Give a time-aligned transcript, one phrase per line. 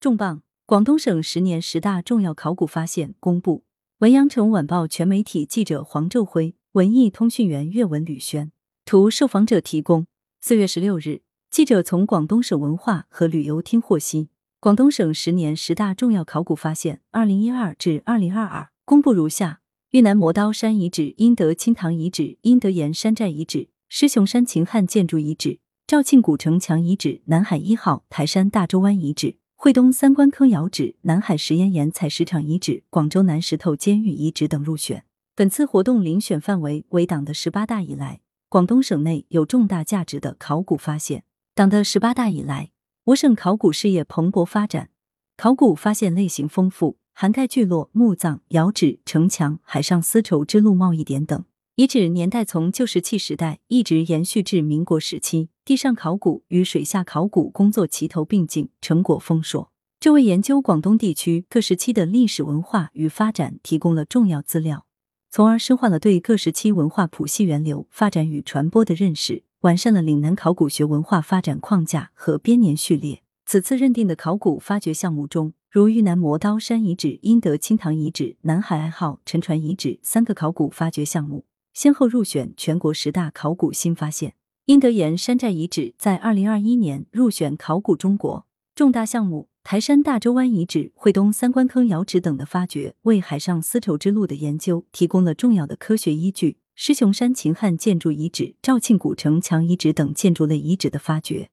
[0.00, 0.42] 重磅！
[0.64, 3.64] 广东省十年十大重要考古发现公布。
[3.98, 8.52] 文阳城晚报全媒体记者黄昼辉，文艺通讯员岳文吕轩，
[8.84, 10.06] 图受访者提供。
[10.40, 14.28] 四月十六日，记者从广东省文化和旅游厅获悉，
[14.60, 25.58] 广东省十年十大重要考古发现（二零一二至二零二二）公布如下：豫南磨刀山遗址、英德清塘遗址、英德岩山寨遗址、狮雄山秦汉建筑遗址。
[25.88, 35.04] 肇庆古城墙遗址、南海一号、台山大洲湾遗址、惠东三官坑窑址、南海石岩岩采石场遗址、广州南石头监狱遗址等入选。
[35.34, 41.24] 本次活动遴选范围为党的十八大以来，广东省内有重大价值的考古发现。
[41.56, 42.70] 党的十八大以来，
[43.06, 44.90] 我省考古事业蓬勃发展，
[45.36, 51.44] 考古发现类型丰富，涵盖聚落、墓葬、窑址、城墙、海上丝绸之路贸易点等。
[51.74, 59.70] 遗址年代从旧石器时代一直延续至民国时期，地上考古与水下考古工作齐头并进，成果丰硕。
[60.00, 64.86] 这为研究广东地区各时期的历史文化与发展提供了重要资料，
[65.28, 73.22] 从而深化了对各时期文化谱系源流、发展与传播的认识，完善了岭南考古学文化发展框架和编年序列。
[73.44, 81.44] 此次认定的考古发掘项目中，如豫南磨刀山遗址、英德青塘遗址、南海爱好沉船遗址三个考古发掘项目。
[81.74, 84.32] 先后入选全国十大考古新发现。
[84.68, 89.48] 英德岩山寨遗址在二零二一年入选考古中国重大项目。
[89.64, 96.58] 台山大洲湾遗址、惠东三官坑窑址等的发掘，为海上丝绸之路的研究提供了重要的科学依据。
[96.74, 101.48] 狮雄山秦汉建筑遗址、肇庆古城墙遗址等建筑类遗址的发掘，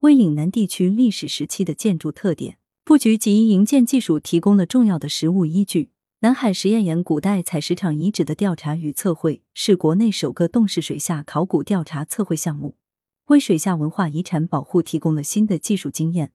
[0.00, 5.88] 为岭南地区历史时期的建筑特点、布局及营建技术提供了重要的实物依据。
[6.20, 12.74] 南海实验岩古代采石场遗址的调查与测绘是国内首个洞式水下考古调查测绘项目，
[13.26, 16.32] 为水下文化遗产保护提供了新的技术经验。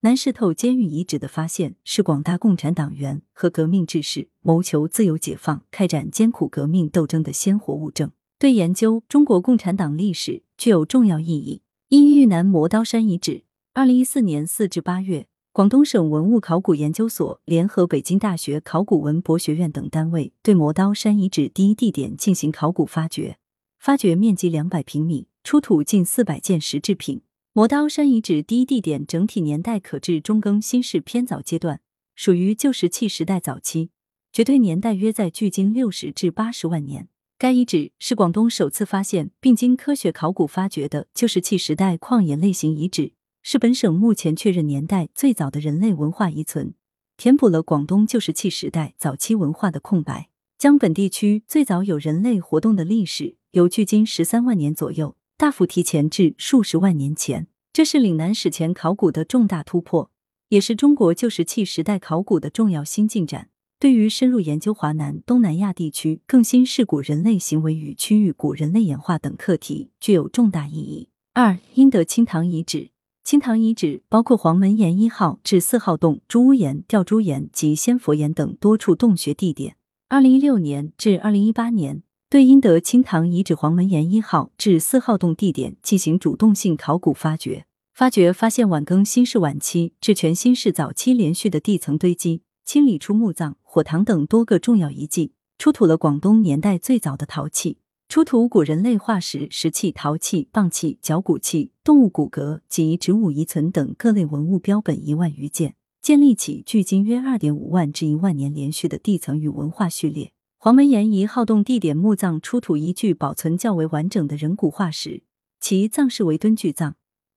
[0.00, 11.60] 南石头监狱遗址的发现是广大共产党员和革命志士谋求自由解放、开展艰苦革命斗争的鲜活物证，对研究中国共产党历史具有重要意义。
[11.90, 13.44] 一、豫南磨刀山遗址，
[13.74, 15.26] 二零一四年四至八月。
[15.56, 23.38] 广东省文物考古研究所联合北京大学考古文博学院等单位对磨刀山遗址第一地点进行考古发掘，
[23.78, 27.22] 发掘面积两百平米，出土近四百件石制品。
[27.54, 31.80] 磨刀山遗址第一地点整体年代可至中更新世偏早阶段，
[32.14, 33.88] 属于旧石器时代早期，
[34.30, 37.08] 绝对年代约在距今六十至八十万年。
[37.38, 43.12] 该遗址是广东首次发现并经科学考古发掘的旧石器时代矿冶类型遗址。
[43.48, 46.74] 是本省目前确认年代最早的人类文化遗存，
[47.16, 57.46] 填补了广东旧石器时代早期文化的空白，将本地区最早有人类活动的历史由距今十三万年左右大幅提前至数十万年前。
[57.72, 60.10] 这是岭南史前考古的重大突破，
[60.48, 71.10] 也是中国旧石器时代考古的重要新进展，对于深入研究华南、东南亚地区更新世古人类行为与区域古人类演化等课题具有重大意义。
[71.34, 72.88] 二、英德清塘遗址。
[73.26, 79.74] 清塘遗址包括黄门岩一号至四号洞、朱屋岩、吊珠岩及仙佛岩等多处洞穴地点。
[80.08, 97.78] 二零一六年至二零一八年，对英德清塘遗址黄门岩一号至四号洞地点进行主动性考古发掘，发掘发现晚更新世晚期至全新世早期连续的地层堆积，清理出墓葬、火塘等多个重要遗迹，出土了广东年代最早的陶器。
[98.08, 110.32] 出土古人类化石、石器、陶器、蚌器、脚骨器、动物骨骼及植物遗存等各类文物标本一万余件，建立起距今约二点五万至一万年连续的地层与文化序列。
[110.56, 115.24] 黄门岩一号洞地点墓葬出土一具保存较为完整的人骨化石，
[115.60, 116.94] 其葬式为墩巨葬，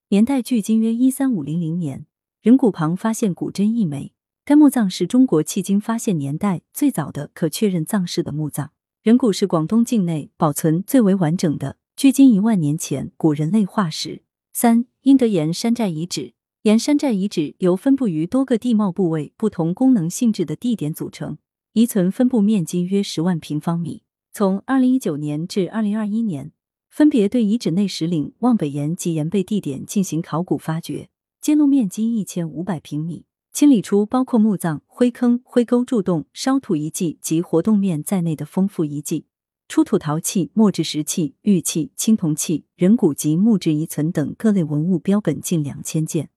[0.08, 2.06] 年代距今约一三五零零年，
[2.40, 4.12] 人骨旁发现骨针一枚。
[4.44, 8.70] 该墓葬是中国迄今发现年代最早的可确认葬式的墓葬。
[9.02, 14.24] 人骨是广东境内保存最为完整的距今一万年前古人类化石。
[14.52, 16.34] 三、英德岩山寨遗址。
[16.64, 21.38] 岩山寨遗址由分布于多个地貌部位、不同功能性质的地点组成，
[21.72, 24.02] 遗存分布面积约十万平方米。
[24.34, 26.52] 从二零一九年至二零二一年，
[26.90, 31.08] 分别对遗址内石岭、望北岩及岩背地点进行考古发掘，
[31.40, 33.24] 揭露面积一千五百平米。
[33.52, 39.26] 清理出包括墓葬、灰坑、灰沟柱洞、烧土遗迹及活动面在内的丰富遗迹，
[39.68, 46.30] 出土陶器、墨制石器、玉器、青铜器、人骨及木质遗存等各类文物标本近两千件。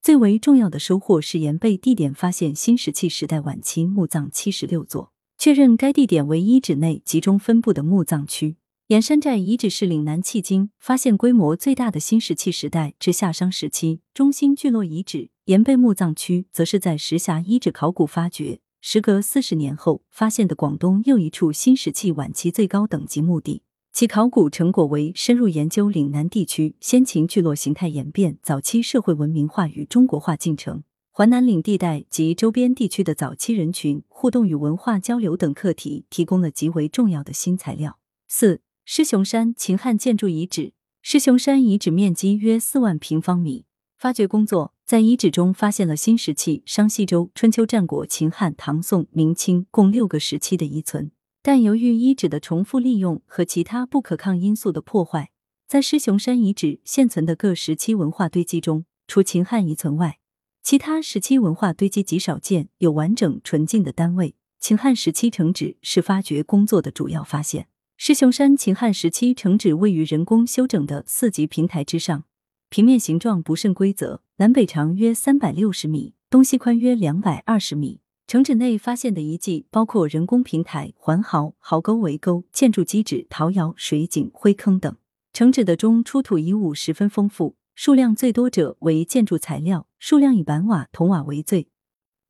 [0.00, 8.56] 最为重要的收获是岩背地点发现新石器时代晚期墓葬七十六座，确认该地点为遗址内集中分布的墓葬区。
[8.86, 15.30] 岩山寨遗址是岭南迄今发现规模最大的新石器时代至夏商时期中心聚落遗址。
[15.50, 23.62] 岩背墓葬区则是在石匣遗址考古发掘，时隔四十年后发现的广东又一处新石器晚期最高等级墓地。
[23.92, 37.98] 其考古成果为深入研究岭南地区先秦聚落形态演变、早期社会文明化与中国化进程、环南岭地带及周边地区的早期人群互动与文化交流等课题，提供了极为重要的新材料。
[38.28, 40.74] 四、狮雄山秦汉建筑遗址。
[41.02, 43.64] 狮雄山遗址面积约四万平方米，
[43.96, 51.12] 发掘工作在遗址中发现了新石器商西周、春秋战国、秦汉、唐宋、明清共六个时期的遗存。
[51.44, 55.30] 但由于遗址的重复利用和其他不可抗因素的破坏，
[55.68, 60.18] 在狮雄山遗址现存的各时期文化堆积中，除秦汉遗存外，
[60.60, 64.34] 其他时期文化堆积极少见，有完整纯净的单位。
[64.58, 67.68] 秦汉时期城址是发掘工作的主要发现。
[67.96, 72.24] 狮雄山秦汉时期城址位于人工修整的四级平台之上，
[72.68, 78.00] 平面形状不甚规则，南北长约三百六十米，东西宽约两百二十米。
[78.26, 84.96] 城址内发现的遗迹包括人工平台、环壕、壕沟、围沟、建筑基址、陶窑、水井、灰坑等。
[85.34, 91.68] 城址的中出土遗物十分丰富，数量最多者为建筑材料，数量以板瓦、铜瓦为最，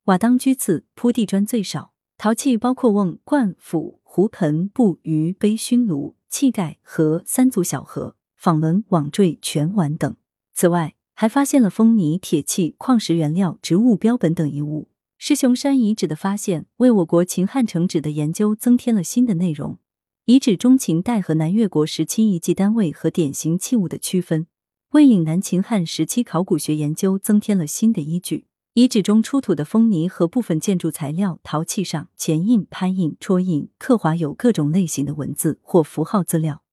[0.03, 1.93] 瓦当居次，铺地砖最少。
[2.17, 10.13] 陶器包括瓮、罐、釜、壶、盆、布、盂、杯、熏炉、器盖和三足小盒、纺轮、网坠、全碗等。
[10.53, 14.87] 此外，还发现了风泥、铁器、矿石原料、植物标本等遗物。
[15.19, 19.77] 狮雄山遗址的发现，为我国秦汉城址的研究增添了新的内容。
[20.25, 24.47] 遗址中秦代和南越国时期遗迹单位和典型器物的区分，
[24.93, 28.47] 为岭南秦汉时期考古学研究增添了新的依据。
[28.73, 36.63] 遗址中出土的风泥和部分建筑材料、陶器上前印、拍印、戳印、刻划有各种类型的文字或符号资料，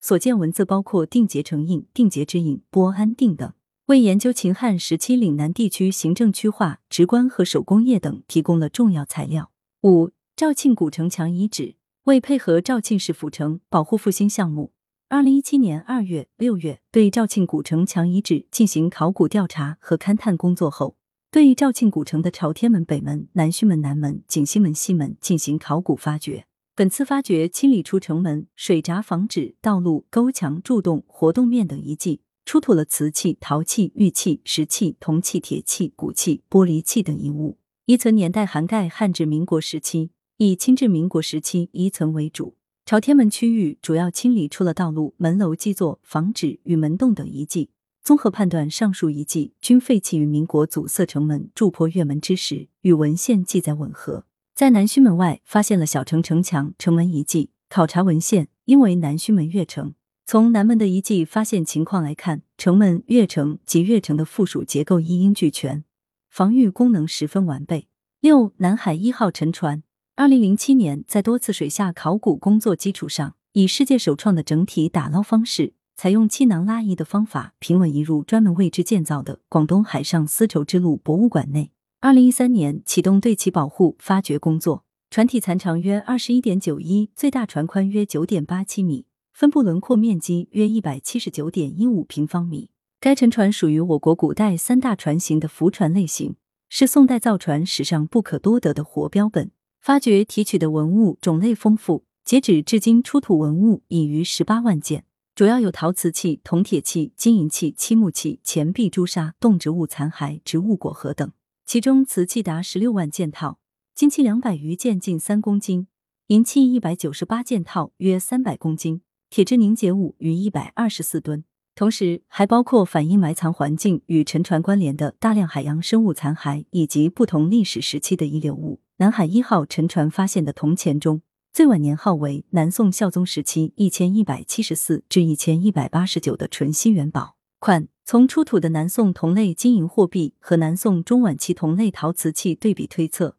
[0.00, 3.52] 所见文字包括定结成印、定结之印、波安定等。
[3.88, 9.50] 为研究秦汉时期岭南地区行政区划、直观和手工业等提供了重要材料。
[9.82, 14.72] 五、肇庆古城墙遗址为配合肇庆市府城保护复兴项目，
[15.08, 20.98] 二零一七年二月、六月对肇庆古城墙遗址进行考古调查和勘探工作后，
[21.30, 26.44] 对肇庆古城的朝天门北门、南圩门南门、景西门西门进行考古发掘。
[26.74, 32.20] 本次发掘清理出城门、水闸、房址、道路、沟墙、柱洞、活动面等遗迹。
[32.48, 42.56] 出土了瓷器、陶器、玉器、石器、铜器、铁器、骨器、玻璃器等遗物，遗存年代涵盖汉至民国时期，以清至民国时期遗存为主。
[42.86, 47.68] 朝天门区域主要清理出了道路、门楼基座、房址与门洞等遗迹。
[48.02, 54.24] 综合判断，上述遗迹均废弃于民国阻塞城门、筑破月门之时，与文献记载吻合。
[54.54, 59.92] 在南圩门外发现了小城城墙、城门遗迹，考察文献应为南圩门月城。
[60.30, 65.84] 从南门的遗迹发现情况来看，城门、月城及月城的附属结构一应俱全，
[66.28, 67.88] 防御功能十分完备。
[68.20, 69.82] 六、南海一号沉船，
[70.16, 81.70] 二零零七年在多次水下考古工作基础上，以世界首创的整体打捞方式，采用气囊拉移的方法，平稳移入专门为之建造的广东海上丝绸之路博物馆内。
[82.02, 89.06] 二零一三年启动对其保护发掘工作，船体残长约二十一点九一，最大船宽约九点八七米。
[89.38, 92.70] 分布轮廓面积约一百七十九点一五平方米。
[92.98, 96.34] 该沉船属于我国古代三大船型的浮船类型，
[96.68, 99.52] 是宋代造船史上不可多得的活标本。
[99.80, 105.04] 发掘提取的文物种类丰富，截止至今出土文物已逾十八万件，
[105.36, 111.30] 主要有陶瓷器、铜铁器、金银器、漆木器、钱币、朱砂、动植物残骸、植物果核等。
[111.64, 113.60] 其中瓷器达十六万件套，
[113.94, 115.86] 金器两百余件，近三公斤；
[116.26, 119.02] 银器一百九十八件套，约三百公斤。
[119.30, 121.44] 铁质凝结物逾一百二十四吨，
[121.74, 128.80] 同时还包括反映埋藏环境与沉船关联的大量海洋生物残骸以及不同历史时期的遗留物。
[128.96, 131.20] 南海一号沉船发现的铜钱中，
[131.52, 137.88] 最晚年号为南宋孝宗时期一千一百七十四至一千一百八十九的纯新元宝款。
[138.04, 143.36] 从出土的南宋同类金银货币和南宋中晚期同类陶瓷器对比推测，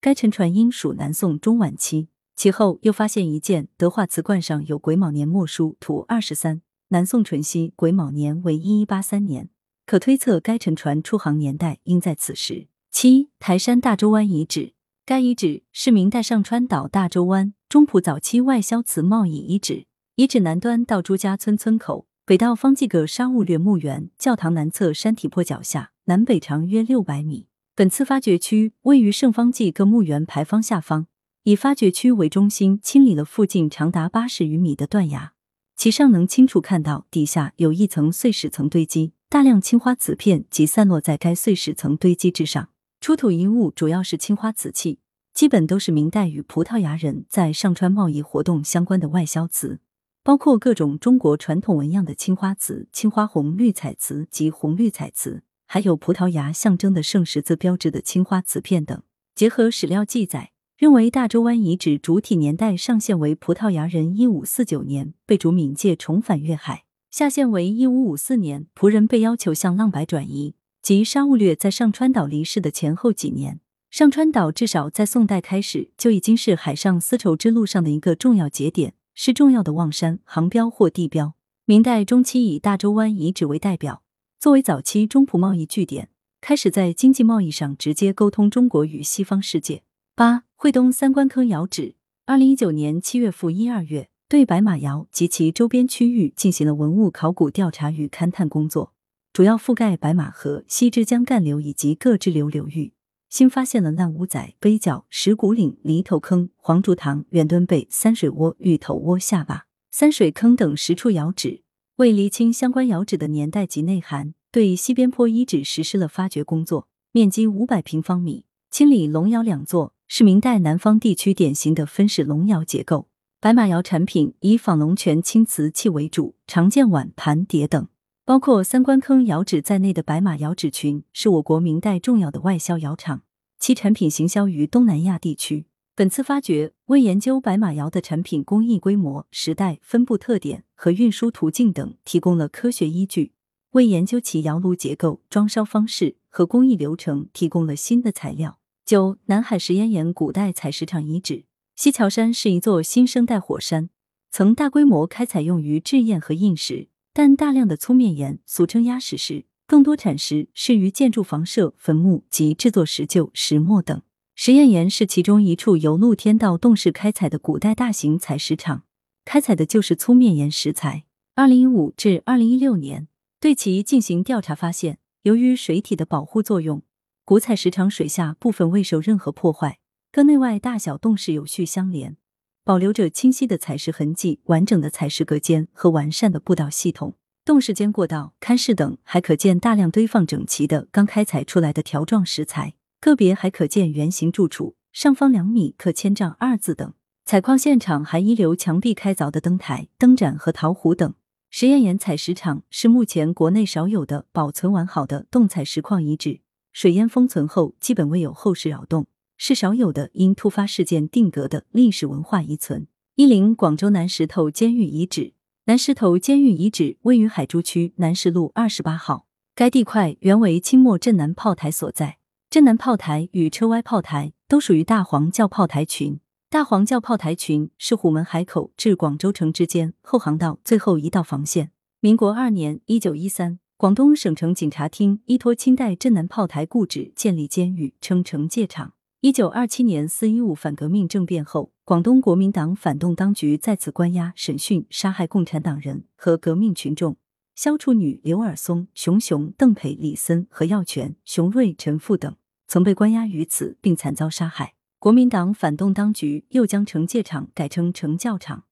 [0.00, 2.08] 该沉船应属南宋中晚期。
[2.38, 9.50] 其后又发现一件德化瓷罐，上有癸卯年墨书图二十三，南宋淳熙癸卯年为一一八三年，
[9.84, 12.68] 可推测该沉船出航年代应在此时。
[12.92, 27.48] 七台山大洲湾遗址，该遗址是明代上川岛大洲湾中埔早期外销瓷贸易遗址，遗址南端到朱家村村口，北到方济各沙务略墓园教堂南侧山体坡脚下，南北长约六百米。
[27.74, 31.08] 本次发掘区位于圣方济各墓园牌坊下方。
[31.44, 35.32] 以发掘区为中心，清理了附近长达八十余米的断崖，
[35.76, 42.68] 其上能清楚看到底下有一层碎石层堆积，大量青花瓷片即散落在该碎石层堆积之上。
[43.00, 44.98] 出土遗物主要是青花瓷器，
[45.32, 49.78] 基本都是明代与葡萄牙人在上川贸易活动相关的外销瓷，
[50.24, 59.00] 包括各种中国传统纹样的青花瓷、青花红绿彩瓷及红绿彩瓷，还有葡萄牙象征的圣十字标志的青花瓷片等。
[59.36, 70.54] 结合史料记载，认为大洲湾遗址主体年代上限为葡萄牙人一五四九年被逐闽界重返粤海，下限为一五五四年仆人被要求向浪白转移。
[70.80, 73.58] 即沙悟略在上川岛离世的前后几年，
[73.90, 81.34] 上川岛至少在宋代开始就已经是海上丝绸之路上的一个重要节点，是重要的望山航标或地标。
[81.64, 84.04] 明代中期以大洲湾遗址为代表，
[84.38, 89.82] 作为早期中葡贸易据点，开始在经济贸易上直接沟通中国与西方世界。
[90.14, 91.94] 八惠东三官坑窑址，
[92.26, 98.92] 二零一九年七月负一二月，对白马窑及其周边区域进行了文物考古调查与勘探工作。
[99.32, 102.92] 主要覆盖白马河、西支江干流以及各支流流域，
[103.28, 111.62] 新发现了烂屋仔、碑角、石鼓岭、犁头坑、黄竹塘、圆墩背、三水窝、芋头窝下坝、三水坑等十处窑址。
[111.98, 123.08] 为厘清相关窑址的年代及内涵，对西边坡遗址实施了发掘工作，面积五百平方米，清理龙窑两座，是明代南方地区典型的分式龙窑结构。
[123.40, 127.88] 白马窑产品以仿龙泉青瓷器为主，常见碗、盘、碟等。
[128.26, 133.22] 包括三官坑窑址在内的白马窑址群，是我国明代重要的外销窑厂，
[133.58, 135.64] 其产品行销于东南亚地区。
[135.94, 143.32] 本次发掘为研究白马窑的产品工艺规模、时代、分布特点和运输途径等提供了科学依据，
[143.72, 148.58] 为研究其窑炉结构、装烧方式和工艺流程提供了新的材料。
[148.84, 151.44] 九、南海石烟岩古代采石场遗址，
[151.76, 153.90] 西樵山是一座新生代火山，
[154.30, 156.88] 曾大规模开采用于制砚和印石。
[157.12, 164.00] 但大量的粗面岩，俗称压石石，更多产石适于建筑房舍、坟墓及制作石臼、石磨等。
[164.36, 168.84] 石堰岩是其中一处由露天到洞式开采的古代大型采石场，
[169.24, 171.04] 开采的就是粗面岩石材。
[171.34, 173.08] 二零一五至二零一六年，
[173.40, 176.82] 对其进行调查发现，由于水体的保护作用，
[177.24, 179.78] 古采石场水下部分未受任何破坏，
[180.10, 182.16] 各内外大小洞室有序相连。
[182.64, 187.14] 保留着清晰的采石痕迹、完整的采石隔间和完善的步道系统。
[187.44, 196.92] 洞室间过道、龛室等还可见大量堆放整齐的刚开采出来的条状石材，个别还可见圆形柱础，上方两米刻“千丈”二字等。
[197.24, 201.14] 采矿现场还遗留墙壁开凿的灯台、灯盏和陶壶等。
[201.50, 206.40] 石堰岩采石场是目前国内少有的保存完好的洞采石矿遗址，
[206.72, 209.06] 水淹封存后基本未有后世扰动。
[209.38, 212.88] 是少有的因突发事件定格的历史文化遗存。
[213.14, 215.32] 一零广州南石头监狱遗址，
[215.64, 222.18] 南石头监狱遗址位于海珠区南石路二十八号，该地块原为清末镇南炮台所在。
[222.50, 226.20] 镇南炮台与车歪炮台都属于大黄教炮台群。
[226.50, 231.72] 大黄教炮台群是虎门海口至广州城之间后航道最后一道防线。
[232.00, 238.94] 民国二年（一九一三），广东省城警察厅依托清代镇南炮台故址建立监狱，称城戒场。
[239.20, 247.18] 一九二七年四一五反革命政变后，广东国民党反动当局在此关押、审讯、杀害共产党人和革命群众。
[247.54, 252.34] 萧处女、刘尔松、熊雄、邓培、李森、何耀全、熊瑞、陈富等
[252.66, 254.72] 曾被关押于此，并惨遭杀害。
[255.00, 258.64] 国民党反动当局又将惩戒场改称惩教场，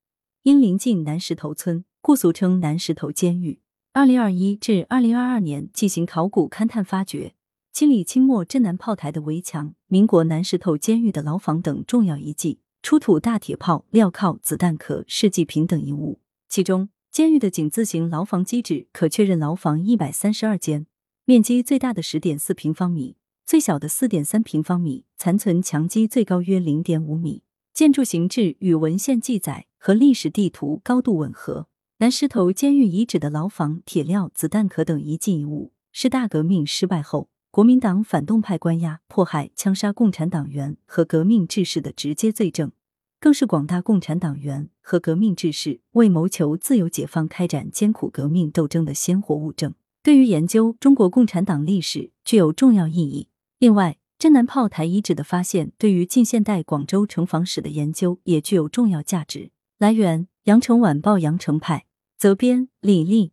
[0.42, 3.60] 因临近南石头村，故俗称南石头监狱。
[3.92, 7.34] 二零二一至二零二二年进行考古勘探发掘。
[7.72, 16.18] 清理清末镇南炮台的围墙、民国南石头监狱的牢房等重要遗迹，出土大铁炮、镣铐、子弹壳、试剂瓶等遗物。
[16.48, 20.88] 其中，监狱的井字形牢房基址可确认牢房一百三十二间，
[21.24, 23.14] 面积最大的十点四平方米，
[23.46, 27.44] 最小的四点三平方米，残存墙基最高约零点五米。
[27.72, 31.68] 建筑形制与文献记载和历史地图高度吻合。
[31.98, 37.28] 南石头监狱遗址的牢房、铁料、子弹壳等遗迹遗物，是大革命失败后。
[37.52, 42.72] 国民党反动派关押、迫害、枪杀共产党员和革命志士的直接罪证，
[43.20, 49.72] 更是广大共产党员和革命志士为谋求自由解放开展艰苦革命斗争的鲜活物证，
[50.02, 53.28] 对于研究中国共产党历史具有重要意义。
[53.58, 59.50] 另外，镇南炮台遗址的发现，对于近现代广州城防史的研究也具有重要价值。
[59.78, 61.86] 来源：羊城晚报羊城派，
[62.18, 63.32] 责编：李丽。